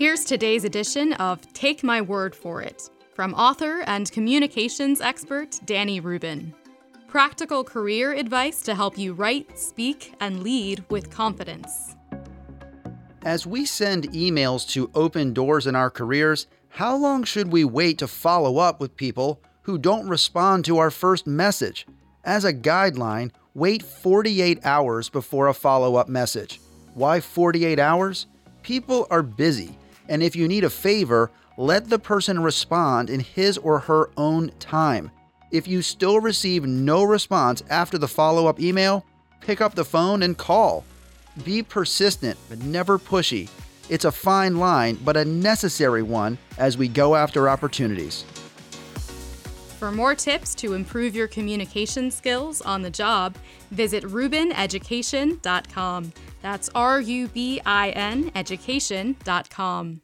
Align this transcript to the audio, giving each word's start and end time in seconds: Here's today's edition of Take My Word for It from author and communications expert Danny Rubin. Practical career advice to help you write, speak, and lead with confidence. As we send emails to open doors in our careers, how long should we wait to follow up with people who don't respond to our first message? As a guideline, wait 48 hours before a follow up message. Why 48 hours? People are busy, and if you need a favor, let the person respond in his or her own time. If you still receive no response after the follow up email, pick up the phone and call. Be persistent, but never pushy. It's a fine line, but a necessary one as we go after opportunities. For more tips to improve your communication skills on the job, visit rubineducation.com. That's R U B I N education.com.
Here's 0.00 0.24
today's 0.24 0.64
edition 0.64 1.12
of 1.12 1.52
Take 1.52 1.84
My 1.84 2.00
Word 2.00 2.34
for 2.34 2.62
It 2.62 2.88
from 3.12 3.34
author 3.34 3.82
and 3.82 4.10
communications 4.10 5.02
expert 5.02 5.60
Danny 5.66 6.00
Rubin. 6.00 6.54
Practical 7.06 7.62
career 7.62 8.14
advice 8.14 8.62
to 8.62 8.74
help 8.74 8.96
you 8.96 9.12
write, 9.12 9.58
speak, 9.58 10.14
and 10.18 10.42
lead 10.42 10.82
with 10.88 11.10
confidence. 11.10 11.96
As 13.26 13.46
we 13.46 13.66
send 13.66 14.10
emails 14.12 14.66
to 14.70 14.90
open 14.94 15.34
doors 15.34 15.66
in 15.66 15.76
our 15.76 15.90
careers, 15.90 16.46
how 16.70 16.96
long 16.96 17.22
should 17.22 17.52
we 17.52 17.64
wait 17.64 17.98
to 17.98 18.08
follow 18.08 18.56
up 18.56 18.80
with 18.80 18.96
people 18.96 19.42
who 19.64 19.76
don't 19.76 20.08
respond 20.08 20.64
to 20.64 20.78
our 20.78 20.90
first 20.90 21.26
message? 21.26 21.86
As 22.24 22.46
a 22.46 22.54
guideline, 22.54 23.32
wait 23.52 23.82
48 23.82 24.64
hours 24.64 25.10
before 25.10 25.48
a 25.48 25.52
follow 25.52 25.96
up 25.96 26.08
message. 26.08 26.58
Why 26.94 27.20
48 27.20 27.78
hours? 27.78 28.28
People 28.62 29.06
are 29.10 29.22
busy, 29.22 29.76
and 30.10 30.22
if 30.22 30.36
you 30.36 30.46
need 30.46 30.64
a 30.64 30.70
favor, 30.70 31.30
let 31.56 31.88
the 31.88 31.98
person 31.98 32.42
respond 32.42 33.08
in 33.08 33.20
his 33.20 33.56
or 33.56 33.78
her 33.78 34.10
own 34.18 34.50
time. 34.58 35.10
If 35.50 35.66
you 35.66 35.80
still 35.82 36.20
receive 36.20 36.66
no 36.66 37.02
response 37.02 37.62
after 37.70 37.96
the 37.96 38.08
follow 38.08 38.46
up 38.46 38.60
email, 38.60 39.06
pick 39.40 39.62
up 39.62 39.74
the 39.74 39.84
phone 39.84 40.22
and 40.22 40.36
call. 40.36 40.84
Be 41.44 41.62
persistent, 41.62 42.36
but 42.48 42.60
never 42.62 42.98
pushy. 42.98 43.48
It's 43.88 44.04
a 44.04 44.12
fine 44.12 44.58
line, 44.58 44.98
but 45.04 45.16
a 45.16 45.24
necessary 45.24 46.02
one 46.02 46.36
as 46.58 46.76
we 46.76 46.88
go 46.88 47.14
after 47.16 47.48
opportunities. 47.48 48.24
For 49.78 49.90
more 49.90 50.14
tips 50.14 50.54
to 50.56 50.74
improve 50.74 51.16
your 51.16 51.26
communication 51.26 52.10
skills 52.10 52.60
on 52.60 52.82
the 52.82 52.90
job, 52.90 53.36
visit 53.70 54.04
rubineducation.com. 54.04 56.12
That's 56.42 56.68
R 56.74 57.00
U 57.00 57.28
B 57.28 57.62
I 57.64 57.88
N 57.90 58.30
education.com. 58.34 60.02